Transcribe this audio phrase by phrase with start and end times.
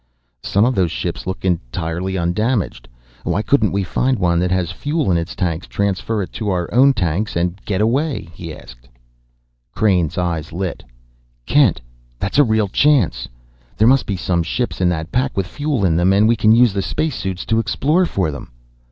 [0.41, 2.87] "Some of those ships look entirely undamaged.
[3.23, 6.67] Why couldn't we find one that has fuel in its tanks, transfer it to our
[6.73, 8.89] own tanks, and get away?" he asked.
[9.75, 10.81] Crain's eyes lit.
[11.45, 11.81] "Kent,
[12.17, 13.27] that's a real chance!
[13.77, 16.51] There must be some ships in that pack with fuel in them, and we can
[16.51, 18.49] use the space suits to explore for them!"